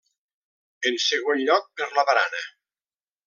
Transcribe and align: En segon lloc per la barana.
En 0.91 0.97
segon 1.03 1.43
lloc 1.49 1.69
per 1.81 1.91
la 1.99 2.05
barana. 2.09 2.41